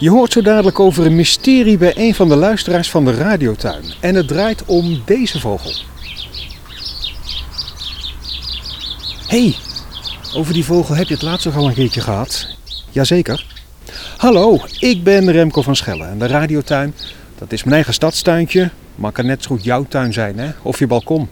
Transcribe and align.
Je 0.00 0.10
hoort 0.10 0.32
zo 0.32 0.42
dadelijk 0.42 0.80
over 0.80 1.06
een 1.06 1.16
mysterie 1.16 1.78
bij 1.78 1.92
een 1.96 2.14
van 2.14 2.28
de 2.28 2.36
luisteraars 2.36 2.90
van 2.90 3.04
de 3.04 3.14
radiotuin. 3.14 3.84
En 4.00 4.14
het 4.14 4.28
draait 4.28 4.64
om 4.64 5.02
deze 5.04 5.40
vogel. 5.40 5.72
hey, 9.28 9.54
over 10.34 10.52
die 10.52 10.64
vogel 10.64 10.94
heb 10.94 11.08
je 11.08 11.14
het 11.14 11.22
laatst 11.22 11.46
ook 11.46 11.54
al 11.54 11.68
een 11.68 11.74
keertje 11.74 12.00
gehad. 12.00 12.46
Jazeker. 12.90 13.46
Hallo, 14.16 14.60
ik 14.78 15.02
ben 15.02 15.32
Remco 15.32 15.62
van 15.62 15.76
Schellen 15.76 16.08
en 16.08 16.18
de 16.18 16.26
radiotuin, 16.26 16.94
dat 17.38 17.52
is 17.52 17.62
mijn 17.62 17.74
eigen 17.74 17.94
stadstuintje. 17.94 18.70
Maar 18.94 19.12
kan 19.12 19.26
net 19.26 19.42
zo 19.42 19.48
goed 19.48 19.64
jouw 19.64 19.84
tuin 19.88 20.12
zijn, 20.12 20.38
hè? 20.38 20.50
Of 20.62 20.78
je 20.78 20.86
balkon. 20.86 21.28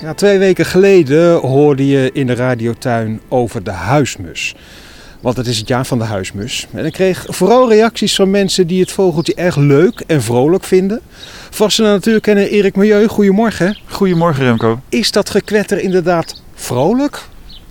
Ja, 0.00 0.14
twee 0.14 0.38
weken 0.38 0.66
geleden 0.66 1.34
hoorde 1.34 1.86
je 1.86 2.10
in 2.12 2.26
de 2.26 2.34
radiotuin 2.34 3.20
over 3.28 3.62
de 3.62 3.70
huismus. 3.70 4.54
Want 5.24 5.36
het 5.36 5.46
is 5.46 5.58
het 5.58 5.68
jaar 5.68 5.86
van 5.86 5.98
de 5.98 6.04
huismus. 6.04 6.66
En 6.72 6.84
ik 6.84 6.92
kreeg 6.92 7.26
vooral 7.28 7.68
reacties 7.68 8.14
van 8.14 8.30
mensen 8.30 8.66
die 8.66 8.80
het 8.80 8.92
vogeltje 8.92 9.34
erg 9.34 9.56
leuk 9.56 10.00
en 10.06 10.22
vrolijk 10.22 10.64
vinden. 10.64 11.00
Vaste 11.50 11.82
natuurlijk 11.82 12.24
kennen 12.24 12.50
Erik 12.50 12.76
Milieu. 12.76 13.06
Goedemorgen. 13.06 13.78
Goedemorgen 13.86 14.44
Remco. 14.44 14.80
Is 14.88 15.10
dat 15.10 15.30
gekwetter 15.30 15.78
inderdaad 15.78 16.42
vrolijk? 16.54 17.22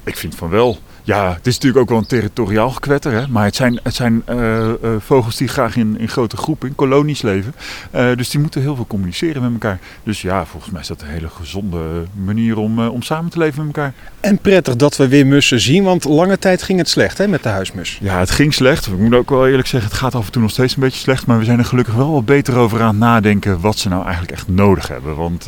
Ik 0.03 0.17
vind 0.17 0.35
van 0.35 0.49
wel. 0.49 0.77
Ja, 1.05 1.33
het 1.33 1.47
is 1.47 1.53
natuurlijk 1.53 1.81
ook 1.81 1.89
wel 1.89 1.97
een 1.97 2.05
territoriaal 2.05 2.69
gekwetter, 2.69 3.11
hè? 3.11 3.27
maar 3.27 3.45
het 3.45 3.55
zijn, 3.55 3.79
het 3.83 3.95
zijn 3.95 4.23
uh, 4.29 4.67
uh, 4.67 4.73
vogels 4.99 5.37
die 5.37 5.47
graag 5.47 5.75
in, 5.75 5.99
in 5.99 6.07
grote 6.07 6.37
groepen, 6.37 6.67
in 6.67 6.75
kolonies 6.75 7.21
leven. 7.21 7.55
Uh, 7.95 8.15
dus 8.15 8.29
die 8.29 8.39
moeten 8.39 8.61
heel 8.61 8.75
veel 8.75 8.87
communiceren 8.87 9.41
met 9.41 9.51
elkaar. 9.51 9.79
Dus 10.03 10.21
ja, 10.21 10.45
volgens 10.45 10.71
mij 10.71 10.81
is 10.81 10.87
dat 10.87 11.01
een 11.01 11.07
hele 11.07 11.29
gezonde 11.29 11.79
manier 12.23 12.57
om, 12.57 12.87
om 12.87 13.01
samen 13.01 13.31
te 13.31 13.37
leven 13.37 13.65
met 13.65 13.75
elkaar. 13.75 13.93
En 14.19 14.37
prettig 14.37 14.75
dat 14.75 14.97
we 14.97 15.07
weer 15.07 15.27
mussen 15.27 15.59
zien, 15.59 15.83
want 15.83 16.03
lange 16.03 16.39
tijd 16.39 16.63
ging 16.63 16.79
het 16.79 16.89
slecht 16.89 17.17
hè, 17.17 17.27
met 17.27 17.43
de 17.43 17.49
huismus. 17.49 17.97
Ja, 18.01 18.19
het 18.19 18.31
ging 18.31 18.53
slecht. 18.53 18.87
Ik 18.87 18.97
moet 18.97 19.13
ook 19.13 19.29
wel 19.29 19.47
eerlijk 19.47 19.67
zeggen, 19.67 19.89
het 19.89 19.99
gaat 19.99 20.15
af 20.15 20.25
en 20.25 20.31
toe 20.31 20.41
nog 20.41 20.51
steeds 20.51 20.75
een 20.75 20.81
beetje 20.81 20.99
slecht. 20.99 21.25
Maar 21.25 21.39
we 21.39 21.45
zijn 21.45 21.59
er 21.59 21.65
gelukkig 21.65 21.93
wel 21.93 22.11
wat 22.11 22.25
beter 22.25 22.55
over 22.55 22.81
aan 22.81 22.87
het 22.87 22.97
nadenken 22.97 23.59
wat 23.59 23.77
ze 23.77 23.89
nou 23.89 24.03
eigenlijk 24.03 24.31
echt 24.33 24.47
nodig 24.47 24.87
hebben. 24.87 25.15
Want 25.15 25.45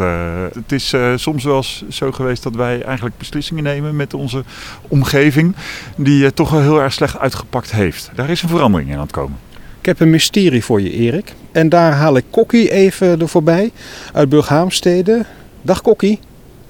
het 0.53 0.71
is 0.71 0.93
soms 1.15 1.43
wel 1.43 1.55
eens 1.55 1.83
zo 1.89 2.11
geweest 2.11 2.43
dat 2.43 2.55
wij 2.55 2.81
eigenlijk 2.81 3.17
beslissingen 3.17 3.63
nemen 3.63 3.95
met 3.95 4.13
onze 4.13 4.43
omgeving 4.87 5.44
die 5.95 6.33
toch 6.33 6.49
wel 6.49 6.61
heel 6.61 6.81
erg 6.81 6.93
slecht 6.93 7.19
uitgepakt 7.19 7.71
heeft. 7.71 8.11
Daar 8.15 8.29
is 8.29 8.41
een 8.41 8.49
verandering 8.49 8.89
in 8.89 8.95
aan 8.95 9.01
het 9.01 9.11
komen. 9.11 9.39
Ik 9.79 9.85
heb 9.85 9.99
een 9.99 10.09
mysterie 10.09 10.63
voor 10.63 10.81
je, 10.81 10.91
Erik. 10.91 11.33
En 11.51 11.69
daar 11.69 11.91
haal 11.91 12.17
ik 12.17 12.23
Kokkie 12.31 12.71
even 12.71 13.19
er 13.21 13.27
voorbij 13.27 13.71
uit 14.13 14.29
Burghaamstede. 14.29 15.25
Dag 15.61 15.81
Kokkie. 15.81 16.19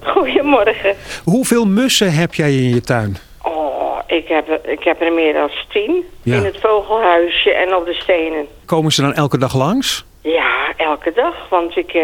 Goedemorgen. 0.00 0.94
Hoeveel 1.24 1.66
mussen 1.66 2.12
heb 2.12 2.34
jij 2.34 2.56
in 2.56 2.68
je 2.68 2.80
tuin? 2.80 3.16
Oh, 3.42 3.98
ik 4.06 4.28
heb, 4.28 4.66
ik 4.66 4.84
heb 4.84 5.00
er 5.00 5.12
meer 5.12 5.32
dan 5.32 5.50
tien. 5.68 6.04
Ja. 6.22 6.36
In 6.36 6.44
het 6.44 6.58
vogelhuisje 6.60 7.50
en 7.50 7.76
op 7.76 7.84
de 7.84 7.94
stenen. 7.94 8.46
Komen 8.64 8.92
ze 8.92 9.02
dan 9.02 9.14
elke 9.14 9.38
dag 9.38 9.54
langs? 9.54 10.04
Ja, 10.20 10.72
elke 10.76 11.12
dag. 11.14 11.48
Want 11.50 11.76
ik 11.76 11.94
uh, 11.94 12.02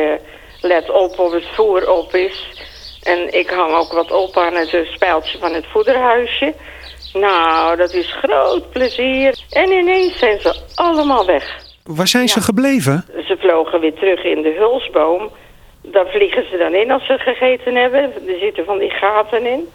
let 0.60 0.90
op 0.90 1.18
of 1.18 1.32
het 1.32 1.46
voer 1.54 1.90
op 1.90 2.14
is. 2.14 2.61
En 3.02 3.34
ik 3.34 3.50
hang 3.50 3.74
ook 3.74 3.92
wat 3.92 4.10
op 4.10 4.36
aan 4.36 4.54
het 4.54 4.86
spijltje 4.92 5.38
van 5.38 5.54
het 5.54 5.66
voederhuisje. 5.66 6.54
Nou, 7.12 7.76
dat 7.76 7.92
is 7.92 8.12
groot 8.12 8.70
plezier. 8.70 9.38
En 9.50 9.70
ineens 9.70 10.18
zijn 10.18 10.40
ze 10.40 10.60
allemaal 10.74 11.26
weg. 11.26 11.60
Waar 11.84 12.08
zijn 12.08 12.28
ze 12.28 12.40
gebleven? 12.40 13.04
Ze 13.26 13.36
vlogen 13.38 13.80
weer 13.80 13.94
terug 13.94 14.24
in 14.24 14.42
de 14.42 14.54
hulsboom. 14.58 15.30
Daar 15.82 16.06
vliegen 16.06 16.44
ze 16.50 16.56
dan 16.56 16.74
in 16.74 16.90
als 16.90 17.06
ze 17.06 17.18
gegeten 17.18 17.74
hebben. 17.74 18.02
Er 18.02 18.38
zitten 18.40 18.64
van 18.64 18.78
die 18.78 18.90
gaten 18.90 19.46
in. 19.46 19.68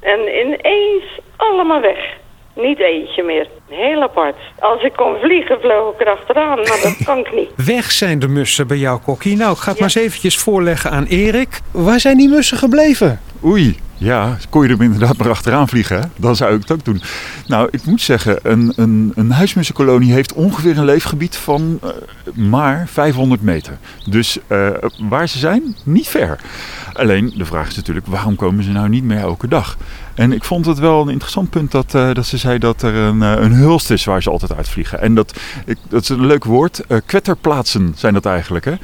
En 0.00 0.20
ineens 0.20 1.04
allemaal 1.36 1.80
weg. 1.80 2.16
Niet 2.62 2.78
eentje 2.78 3.22
meer. 3.22 3.48
Heel 3.68 4.02
apart. 4.02 4.36
Als 4.58 4.82
ik 4.82 4.92
kon 4.92 5.16
vliegen, 5.20 5.60
vloog 5.60 5.94
ik 5.94 6.00
erachteraan. 6.00 6.56
Maar 6.56 6.80
dat 6.82 6.96
kan 7.04 7.18
ik 7.18 7.34
niet. 7.34 7.50
Weg 7.74 7.92
zijn 7.92 8.18
de 8.18 8.28
mussen 8.28 8.66
bij 8.66 8.76
jou, 8.76 9.00
Kokkie. 9.00 9.36
Nou, 9.36 9.52
ik 9.52 9.58
ga 9.58 9.70
het 9.70 9.80
maar 9.80 9.88
eens 9.94 10.04
eventjes 10.06 10.38
voorleggen 10.38 10.90
aan 10.90 11.04
Erik. 11.04 11.60
Waar 11.70 12.00
zijn 12.00 12.16
die 12.16 12.28
mussen 12.28 12.58
gebleven? 12.58 13.20
Oei, 13.44 13.76
ja, 13.98 14.36
kon 14.50 14.62
je 14.62 14.74
er 14.74 14.82
inderdaad 14.82 15.16
maar 15.16 15.30
achteraan 15.30 15.68
vliegen, 15.68 16.00
hè? 16.00 16.06
dan 16.16 16.36
zou 16.36 16.54
ik 16.54 16.60
het 16.60 16.70
ook 16.70 16.84
doen. 16.84 17.02
Nou, 17.46 17.68
ik 17.70 17.84
moet 17.84 18.00
zeggen, 18.00 18.38
een, 18.42 18.72
een, 18.76 19.12
een 19.14 19.30
huismussenkolonie 19.30 20.12
heeft 20.12 20.32
ongeveer 20.32 20.78
een 20.78 20.84
leefgebied 20.84 21.36
van 21.36 21.78
uh, 21.84 21.90
maar 22.34 22.88
500 22.88 23.42
meter. 23.42 23.78
Dus 24.10 24.38
uh, 24.48 24.68
waar 25.08 25.28
ze 25.28 25.38
zijn, 25.38 25.76
niet 25.84 26.08
ver. 26.08 26.40
Alleen, 26.92 27.32
de 27.36 27.44
vraag 27.44 27.68
is 27.68 27.76
natuurlijk, 27.76 28.06
waarom 28.06 28.36
komen 28.36 28.64
ze 28.64 28.70
nou 28.70 28.88
niet 28.88 29.04
meer 29.04 29.18
elke 29.18 29.48
dag? 29.48 29.76
En 30.18 30.32
ik 30.32 30.44
vond 30.44 30.66
het 30.66 30.78
wel 30.78 31.00
een 31.00 31.08
interessant 31.08 31.50
punt 31.50 31.70
dat, 31.70 31.94
uh, 31.94 32.14
dat 32.14 32.26
ze 32.26 32.36
zei 32.36 32.58
dat 32.58 32.82
er 32.82 32.94
een, 32.94 33.20
een 33.20 33.52
hulst 33.52 33.90
is 33.90 34.04
waar 34.04 34.22
ze 34.22 34.30
altijd 34.30 34.54
uitvliegen. 34.54 35.00
En 35.00 35.14
dat, 35.14 35.40
ik, 35.64 35.78
dat 35.88 36.02
is 36.02 36.08
een 36.08 36.26
leuk 36.26 36.44
woord. 36.44 36.84
kwetterplaatsen 37.06 37.92
zijn 37.96 38.14
dat 38.14 38.26
eigenlijk. 38.26 38.64
Hè? 38.64 38.74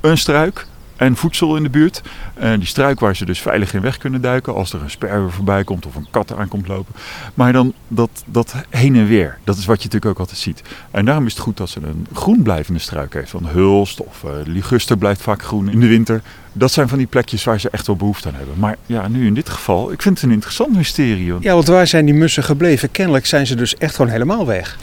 een 0.00 0.18
struik, 0.18 0.66
en 0.96 1.16
voedsel 1.16 1.56
in 1.56 1.62
de 1.62 1.68
buurt. 1.68 2.02
En 2.34 2.58
die 2.58 2.68
struik 2.68 3.00
waar 3.00 3.16
ze 3.16 3.24
dus 3.24 3.40
veilig 3.40 3.74
in 3.74 3.80
weg 3.80 3.98
kunnen 3.98 4.20
duiken 4.20 4.54
als 4.54 4.72
er 4.72 4.82
een 4.82 4.90
sperwer 4.90 5.32
voorbij 5.32 5.64
komt 5.64 5.86
of 5.86 5.94
een 5.94 6.06
kat 6.10 6.34
aankomt 6.34 6.68
lopen. 6.68 6.94
Maar 7.34 7.52
dan 7.52 7.72
dat, 7.88 8.10
dat 8.26 8.54
heen 8.70 8.96
en 8.96 9.06
weer, 9.06 9.38
dat 9.44 9.56
is 9.56 9.66
wat 9.66 9.76
je 9.76 9.84
natuurlijk 9.84 10.12
ook 10.12 10.18
altijd 10.18 10.38
ziet. 10.38 10.62
En 10.90 11.04
daarom 11.04 11.26
is 11.26 11.32
het 11.32 11.42
goed 11.42 11.56
dat 11.56 11.68
ze 11.68 11.80
een 11.82 12.06
groen 12.12 12.42
blijvende 12.42 12.80
struik 12.80 13.14
heeft. 13.14 13.30
Van 13.30 13.46
hulst 13.46 14.00
of 14.00 14.22
uh, 14.24 14.30
liguster 14.44 14.98
blijft 14.98 15.22
vaak 15.22 15.42
groen 15.42 15.70
in 15.70 15.80
de 15.80 15.88
winter. 15.88 16.22
Dat 16.52 16.72
zijn 16.72 16.88
van 16.88 16.98
die 16.98 17.06
plekjes 17.06 17.44
waar 17.44 17.60
ze 17.60 17.70
echt 17.70 17.86
wel 17.86 17.96
behoefte 17.96 18.28
aan 18.28 18.34
hebben. 18.34 18.58
Maar 18.58 18.76
ja, 18.86 19.08
nu 19.08 19.26
in 19.26 19.34
dit 19.34 19.48
geval, 19.48 19.92
ik 19.92 20.02
vind 20.02 20.14
het 20.14 20.26
een 20.26 20.34
interessant 20.34 20.76
mysterie. 20.76 21.34
Ja, 21.40 21.54
want 21.54 21.66
waar 21.66 21.86
zijn 21.86 22.04
die 22.04 22.14
mussen 22.14 22.44
gebleven? 22.44 22.90
Kennelijk 22.90 23.26
zijn 23.26 23.46
ze 23.46 23.54
dus 23.54 23.76
echt 23.76 23.94
gewoon 23.94 24.10
helemaal 24.10 24.46
weg. 24.46 24.78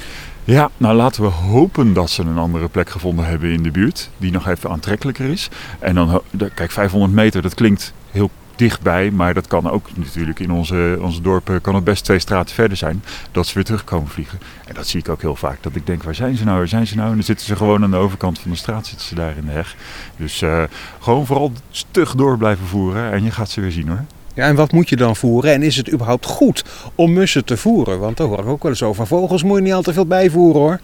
Ja, 0.46 0.70
nou 0.78 0.96
laten 0.96 1.22
we 1.22 1.28
hopen 1.30 1.94
dat 1.94 2.10
ze 2.10 2.22
een 2.22 2.38
andere 2.38 2.68
plek 2.68 2.90
gevonden 2.90 3.26
hebben 3.26 3.52
in 3.52 3.64
de 3.64 3.72
buurt. 3.72 4.10
Die 4.18 4.32
nog 4.32 4.48
even 4.48 4.70
aantrekkelijker 4.70 5.26
is. 5.26 5.50
En 5.80 5.96
dan, 5.96 6.22
kijk, 6.54 6.72
500 6.72 7.14
meter, 7.14 7.42
dat 7.42 7.54
klinkt 7.54 7.94
heel 8.12 8.30
dichtbij. 8.56 9.12
Maar 9.12 9.34
dat 9.34 9.48
kan 9.48 9.70
ook 9.70 9.88
natuurlijk 9.96 10.40
in 10.40 10.52
onze, 10.52 10.98
onze 11.02 11.22
dorpen, 11.22 11.62
kan 11.62 11.76
het 11.76 11.84
best 11.84 12.04
twee 12.04 12.20
straten 12.20 12.56
verder 12.56 12.78
zijn. 12.78 13.04
Dat 13.32 13.48
ze 13.48 13.54
weer 13.54 13.64
terugkomen 13.64 14.10
vliegen. 14.10 14.40
En 14.66 14.74
dat 14.74 14.88
zie 14.88 15.00
ik 15.00 15.10
ook 15.10 15.22
heel 15.22 15.36
vaak. 15.36 15.64
Dat 15.64 15.76
ik 15.76 15.86
denk, 15.86 16.04
waar 16.04 16.16
zijn 16.16 16.38
ze 16.38 16.44
nou, 16.44 16.58
waar 16.58 16.68
zijn 16.68 16.88
ze 16.88 16.96
nou? 16.96 17.10
En 17.10 17.16
dan 17.16 17.24
zitten 17.24 17.46
ze 17.46 17.56
gewoon 17.56 17.84
aan 17.84 17.92
de 17.92 17.98
overkant 17.98 18.40
van 18.40 18.52
de 18.52 18.58
straat, 18.58 18.88
zitten 18.88 19.08
ze 19.08 19.16
daar 19.16 19.38
in 19.38 19.46
de 19.46 19.52
heg. 19.52 19.76
Dus 20.18 20.42
uh, 20.42 20.64
gewoon 21.00 21.26
vooral 21.26 21.52
stug 21.70 22.16
door 22.16 22.38
blijven 22.38 22.66
voeren. 22.66 23.12
En 23.12 23.24
je 23.24 23.32
gaat 23.32 23.50
ze 23.50 23.62
weer 23.62 23.72
zien 23.72 23.88
hoor. 23.88 24.06
Ja, 24.34 24.48
en 24.48 24.56
wat 24.56 24.72
moet 24.72 24.90
je 24.90 24.96
dan 24.96 25.16
voeren? 25.16 25.54
En 25.54 25.64
is 25.64 25.76
het 25.76 25.92
überhaupt 25.92 26.26
goed 26.26 26.64
om 26.96 27.14
mussen 27.14 27.46
te 27.46 27.58
voeren? 27.58 28.00
Want 28.00 28.18
daar 28.18 28.28
hoor 28.28 28.40
ik 28.40 28.46
ook 28.46 28.62
wel 28.64 28.72
eens 28.72 28.84
over. 28.84 29.08
Vogels 29.08 29.44
moet 29.44 29.58
je 29.58 29.64
niet 29.64 29.74
al 29.74 29.82
te 29.82 29.94
veel 29.94 30.06
bijvoeren 30.06 30.62
hoor. 30.62 30.80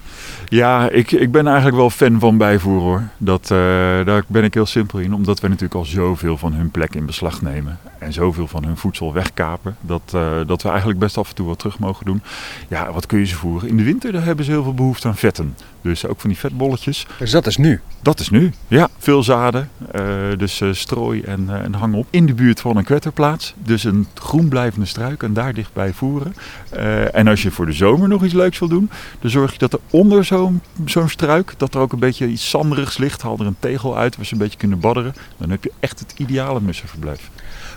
Ja, 0.48 0.90
ik, 0.90 1.12
ik 1.12 1.32
ben 1.32 1.48
eigenlijk 1.48 1.78
wel 1.78 1.90
fan 1.90 2.20
van 2.20 2.38
bijvoeren 2.38 2.84
hoor. 2.84 3.04
Dat, 3.18 3.44
uh, 3.44 3.58
daar 4.06 4.24
ben 4.28 4.44
ik 4.44 4.54
heel 4.54 4.66
simpel 4.66 5.00
in. 5.00 5.14
Omdat 5.14 5.40
we 5.40 5.48
natuurlijk 5.48 5.76
al 5.76 5.86
zoveel 5.86 6.38
van 6.38 6.54
hun 6.54 6.72
plek 6.72 6.96
in 6.96 7.06
beslag 7.06 7.42
nemen. 7.42 7.80
En 8.00 8.14
zoveel 8.14 8.48
van 8.48 8.66
hun 8.66 8.78
voedsel 8.78 9.14
wegkapen. 9.14 9.76
Dat, 9.82 10.02
uh, 10.16 10.32
dat 10.46 10.62
we 10.62 10.70
eigenlijk 10.70 11.00
best 11.00 11.18
af 11.18 11.30
en 11.30 11.36
toe 11.36 11.48
wat 11.48 11.60
terug 11.60 11.80
mogen 11.80 12.06
doen. 12.06 12.22
Ja, 12.68 12.92
wat 12.92 13.06
kun 13.06 13.20
je 13.20 13.26
ze 13.26 13.36
voeren? 13.36 13.70
In 13.70 13.78
de 13.78 13.84
winter 13.84 14.12
daar 14.12 14.26
hebben 14.26 14.46
ze 14.46 14.52
heel 14.52 14.64
veel 14.64 14.74
behoefte 14.74 15.08
aan 15.08 15.16
vetten. 15.16 15.56
Dus 15.82 16.06
ook 16.06 16.20
van 16.20 16.30
die 16.30 16.40
vetbolletjes. 16.40 17.08
Dus 17.20 17.32
dat 17.32 17.48
is 17.48 17.58
nu? 17.58 17.82
Dat 18.02 18.20
is 18.20 18.30
nu, 18.30 18.52
ja. 18.68 18.90
Veel 18.98 19.24
zaden. 19.24 19.70
Uh, 19.96 20.02
dus 20.38 20.62
strooi 20.72 21.22
en, 21.22 21.50
en 21.64 21.74
hang 21.74 21.96
op. 21.96 22.08
In 22.10 22.26
de 22.26 22.34
buurt 22.34 22.60
van 22.62 22.78
een 22.78 22.84
Dus 23.56 23.84
een 23.84 24.08
groen 24.14 24.48
blijvende 24.48 24.86
struik 24.86 25.24
en 25.24 25.34
daar 25.34 25.54
dichtbij 25.54 25.94
voeren. 25.94 26.36
en 27.14 27.28
als 27.28 27.42
je 27.42 27.52
voor 27.52 27.66
de 27.66 27.74
zomer 27.74 28.08
nog 28.08 28.24
iets 28.24 28.34
leuks 28.34 28.60
wil 28.60 28.68
doen. 28.68 28.90
Dan 29.20 29.30
zorg 29.30 29.52
je 29.52 29.58
dat 29.58 29.74
er 29.74 29.80
onder 29.90 30.26
zo'n 30.26 30.62
zo'n 30.86 31.10
struik, 31.10 31.54
dat 31.58 31.74
er 31.74 31.82
ook 31.82 31.94
een 31.94 32.00
beetje 32.00 32.28
iets 32.28 32.50
zanderigs 32.50 32.98
ligt. 32.98 33.22
Haal 33.22 33.38
er 33.40 33.46
een 33.46 33.56
tegel 33.60 33.98
uit 33.98 34.16
waar 34.16 34.26
ze 34.26 34.34
een 34.34 34.40
beetje 34.40 34.58
kunnen 34.58 34.80
badderen. 34.80 35.14
Dan 35.38 35.50
heb 35.50 35.64
je 35.64 35.72
echt 35.80 36.00
het 36.00 36.14
ideale 36.18 36.62
mussenverblijf. 36.62 37.30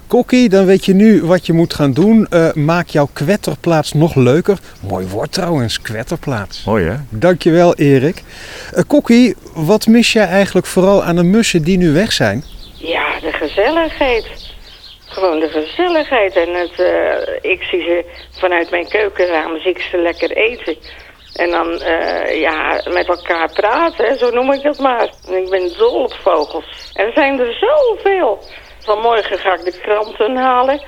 Kokkie, 0.07 0.49
dan 0.49 0.65
weet 0.65 0.85
je 0.85 0.95
nu 0.95 1.25
wat 1.25 1.47
je 1.47 1.53
moet 1.53 1.75
gaan 1.75 1.93
doen. 1.93 2.27
Uh, 2.31 2.53
maak 2.53 2.89
jouw 2.89 3.09
kwetterplaats 3.13 3.93
nog 3.93 4.15
leuker. 4.15 4.59
Mooi 4.81 5.07
woord 5.07 5.33
trouwens, 5.33 5.81
kwetterplaats. 5.81 6.65
Mooi 6.65 6.85
hè? 6.85 6.97
Dankjewel 7.09 7.75
Erik. 7.75 8.23
Uh, 8.75 8.83
Kokkie, 8.87 9.37
wat 9.55 9.87
mis 9.87 10.13
jij 10.13 10.27
eigenlijk 10.27 10.67
vooral 10.67 11.05
aan 11.05 11.17
de 11.17 11.23
mussen 11.23 11.63
die 11.63 11.79
nu 11.79 11.93
weg 11.93 12.13
zijn? 12.13 12.45
Ja, 12.75 13.21
de 13.21 13.33
gezelligheid. 13.33 14.42
Gewoon 15.13 15.41
de 15.41 15.49
gezelligheid. 15.49 16.37
En 16.37 16.55
het, 16.55 16.79
uh, 16.79 17.53
ik 17.53 17.63
zie 17.63 17.83
ze 17.83 18.05
vanuit 18.31 18.71
mijn 18.71 18.89
keukenraam, 18.89 19.59
zie 19.59 19.71
ik 19.71 19.81
ze 19.81 19.97
lekker 19.97 20.31
eten. 20.31 20.77
En 21.37 21.51
dan 21.51 21.69
uh, 21.73 22.41
ja, 22.41 22.83
met 22.91 23.09
elkaar 23.09 23.53
praten, 23.53 24.19
zo 24.19 24.31
noem 24.31 24.53
ik 24.53 24.63
het 24.63 24.79
maar. 24.79 25.11
Ik 25.31 25.51
ben 25.51 25.77
dol 25.79 26.03
op 26.03 26.13
vogels. 26.13 26.93
En 26.95 27.07
er 27.07 27.13
zijn 27.13 27.41
er 27.41 27.53
zoveel. 27.55 28.39
Vanmorgen 28.79 29.39
ga 29.39 29.55
ik 29.55 29.65
de 29.65 29.81
kranten 29.81 30.37
halen. 30.37 30.83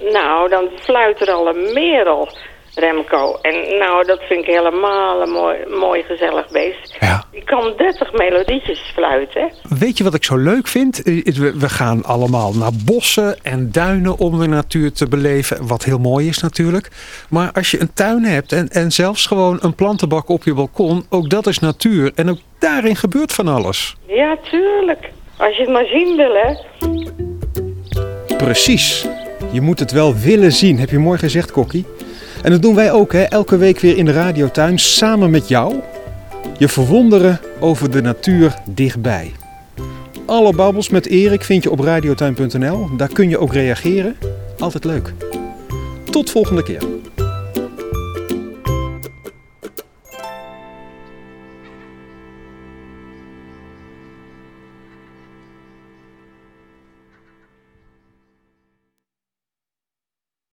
Nou, 0.00 0.48
dan 0.48 0.70
fluit 0.80 1.20
er 1.20 1.32
al 1.32 1.48
een 1.48 1.72
merel. 1.72 2.28
Remco. 2.78 3.38
En 3.42 3.78
nou, 3.78 4.06
dat 4.06 4.20
vind 4.28 4.40
ik 4.40 4.46
helemaal 4.46 5.22
een 5.22 5.30
mooi, 5.30 5.56
mooi 5.80 6.02
gezellig 6.02 6.48
beest. 6.50 6.96
Ja. 7.00 7.24
Die 7.32 7.44
kan 7.44 7.72
30 7.76 8.12
melodietjes 8.12 8.80
fluiten. 8.94 9.52
Weet 9.78 9.98
je 9.98 10.04
wat 10.04 10.14
ik 10.14 10.24
zo 10.24 10.36
leuk 10.36 10.66
vind? 10.66 11.02
Eh, 11.02 11.24
We 11.24 11.58
we 11.58 11.68
gaan 11.68 12.04
allemaal 12.04 12.52
naar 12.52 12.70
bossen 12.84 13.36
en 13.42 13.72
duinen 13.72 14.18
om 14.18 14.38
de 14.38 14.46
natuur 14.48 14.92
te 14.92 15.08
beleven. 15.08 15.66
Wat 15.66 15.84
heel 15.84 15.98
mooi 15.98 16.28
is 16.28 16.38
natuurlijk. 16.38 16.90
Maar 17.28 17.50
als 17.52 17.70
je 17.70 17.80
een 17.80 17.92
tuin 17.94 18.24
hebt 18.24 18.52
en, 18.52 18.68
en 18.68 18.92
zelfs 18.92 19.26
gewoon 19.26 19.58
een 19.60 19.74
plantenbak 19.74 20.28
op 20.28 20.44
je 20.44 20.54
balkon. 20.54 21.06
Ook 21.10 21.30
dat 21.30 21.46
is 21.46 21.58
natuur. 21.58 22.12
En 22.14 22.30
ook 22.30 22.38
daarin 22.58 22.96
gebeurt 22.96 23.32
van 23.32 23.48
alles. 23.48 23.96
Ja, 24.06 24.36
tuurlijk. 24.50 25.10
Als 25.36 25.56
je 25.56 25.62
het 25.62 25.72
maar 25.72 25.86
zien 25.86 26.16
wil, 26.16 26.34
hè. 26.34 26.54
Precies. 28.36 29.06
Je 29.52 29.60
moet 29.60 29.78
het 29.78 29.92
wel 29.92 30.14
willen 30.14 30.52
zien. 30.52 30.78
Heb 30.78 30.90
je 30.90 30.98
mooi 30.98 31.18
gezegd, 31.18 31.50
Kokkie. 31.50 31.86
En 32.42 32.50
dat 32.50 32.62
doen 32.62 32.74
wij 32.74 32.92
ook, 32.92 33.12
hè? 33.12 33.22
elke 33.22 33.56
week 33.56 33.80
weer 33.80 33.96
in 33.96 34.04
de 34.04 34.12
radiotuin 34.12 34.78
samen 34.78 35.30
met 35.30 35.48
jou. 35.48 35.74
Je 36.58 36.68
verwonderen 36.68 37.40
over 37.60 37.90
de 37.90 38.02
natuur 38.02 38.54
dichtbij. 38.64 39.32
Alle 40.26 40.52
babbels 40.54 40.88
met 40.88 41.06
Erik 41.06 41.44
vind 41.44 41.62
je 41.62 41.70
op 41.70 41.80
radiotuin.nl. 41.80 42.96
Daar 42.96 43.12
kun 43.12 43.28
je 43.28 43.38
ook 43.38 43.52
reageren. 43.52 44.16
Altijd 44.58 44.84
leuk. 44.84 45.12
Tot 46.10 46.30
volgende 46.30 46.62
keer. 46.62 46.95